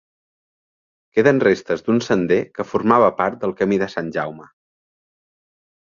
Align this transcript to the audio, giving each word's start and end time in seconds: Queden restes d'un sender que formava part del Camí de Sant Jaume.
Queden 1.17 1.41
restes 1.43 1.85
d'un 1.89 2.01
sender 2.07 2.39
que 2.57 2.67
formava 2.71 3.11
part 3.23 3.39
del 3.45 3.55
Camí 3.61 3.81
de 3.85 3.93
Sant 3.97 4.11
Jaume. 4.17 4.49